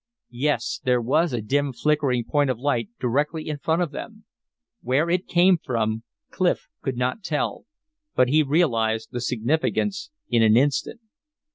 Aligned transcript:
Yes, 0.43 0.81
there 0.83 0.99
was 0.99 1.31
a 1.31 1.41
dim 1.43 1.71
flickering 1.73 2.23
point 2.23 2.49
of 2.49 2.57
light 2.57 2.89
directly 2.99 3.47
in 3.47 3.59
front 3.59 3.83
of 3.83 3.91
them. 3.91 4.25
Where 4.81 5.11
it 5.11 5.27
came 5.27 5.59
from 5.59 6.01
Clif 6.31 6.67
could 6.81 6.97
not 6.97 7.21
tell, 7.21 7.67
but 8.15 8.27
he 8.27 8.41
realized 8.41 9.09
the 9.11 9.21
significance 9.21 10.09
in 10.27 10.41
an 10.41 10.57
instant. 10.57 11.01